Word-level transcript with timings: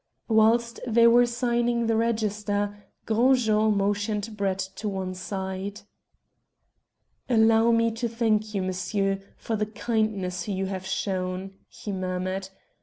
Whilst 0.27 0.79
they 0.87 1.05
were 1.05 1.27
signing 1.27 1.85
the 1.85 1.95
register 1.95 2.75
Gros 3.05 3.45
Jean 3.45 3.77
motioned 3.77 4.35
Brett 4.35 4.57
to 4.77 4.89
one 4.89 5.13
side. 5.13 5.81
"Allow 7.29 7.69
me 7.69 7.91
to 7.91 8.09
thank 8.09 8.55
you, 8.55 8.63
M'sieu', 8.63 9.19
for 9.37 9.55
the 9.55 9.67
kindness 9.67 10.47
you 10.47 10.65
have 10.65 10.87
shown," 10.87 11.53
he 11.67 11.91
murmured. 11.91 12.49